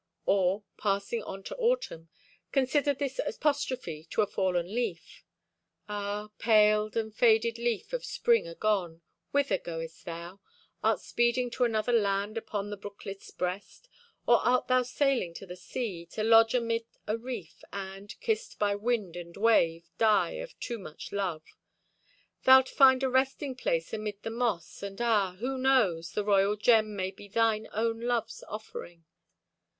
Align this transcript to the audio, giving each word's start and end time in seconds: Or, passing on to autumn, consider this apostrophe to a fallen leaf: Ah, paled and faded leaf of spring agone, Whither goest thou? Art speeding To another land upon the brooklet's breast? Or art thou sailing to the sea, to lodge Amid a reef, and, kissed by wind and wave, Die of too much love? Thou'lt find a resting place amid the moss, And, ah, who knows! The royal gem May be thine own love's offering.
Or, 0.25 0.63
passing 0.79 1.21
on 1.25 1.43
to 1.43 1.55
autumn, 1.57 2.09
consider 2.51 2.91
this 2.95 3.19
apostrophe 3.19 4.05
to 4.05 4.23
a 4.23 4.25
fallen 4.25 4.65
leaf: 4.65 5.23
Ah, 5.87 6.31
paled 6.39 6.97
and 6.97 7.13
faded 7.15 7.59
leaf 7.59 7.93
of 7.93 8.03
spring 8.03 8.47
agone, 8.47 9.01
Whither 9.29 9.59
goest 9.59 10.05
thou? 10.05 10.39
Art 10.83 11.01
speeding 11.01 11.51
To 11.51 11.65
another 11.65 11.91
land 11.91 12.35
upon 12.35 12.71
the 12.71 12.77
brooklet's 12.77 13.29
breast? 13.29 13.89
Or 14.25 14.37
art 14.37 14.67
thou 14.67 14.81
sailing 14.81 15.35
to 15.35 15.45
the 15.45 15.55
sea, 15.55 16.07
to 16.13 16.23
lodge 16.23 16.55
Amid 16.55 16.87
a 17.05 17.15
reef, 17.15 17.63
and, 17.71 18.19
kissed 18.21 18.57
by 18.57 18.73
wind 18.73 19.15
and 19.15 19.37
wave, 19.37 19.91
Die 19.99 20.31
of 20.31 20.59
too 20.59 20.79
much 20.79 21.11
love? 21.11 21.43
Thou'lt 22.43 22.69
find 22.69 23.03
a 23.03 23.07
resting 23.07 23.53
place 23.53 23.93
amid 23.93 24.23
the 24.23 24.31
moss, 24.31 24.81
And, 24.81 24.99
ah, 24.99 25.33
who 25.35 25.59
knows! 25.59 26.13
The 26.13 26.25
royal 26.25 26.55
gem 26.55 26.95
May 26.95 27.11
be 27.11 27.27
thine 27.27 27.67
own 27.71 27.99
love's 27.99 28.43
offering. 28.47 29.05